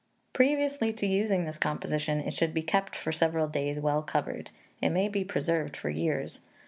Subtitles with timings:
[0.33, 4.49] Previously to using this composition, it should be kept for several days well covered.
[4.81, 6.39] It may be preserved for years.